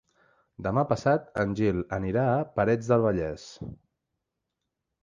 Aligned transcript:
Demà 0.67 0.83
passat 0.91 1.29
en 1.43 1.53
Gil 1.61 1.83
anirà 1.99 2.25
a 2.31 2.43
Parets 2.57 2.91
del 2.95 3.05
Vallès. 3.07 3.47